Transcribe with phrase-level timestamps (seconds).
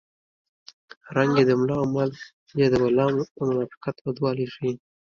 [1.15, 2.09] رنګ یې د ملا عمل
[2.59, 4.73] یې د بلا د منافقت بدوالی ښيي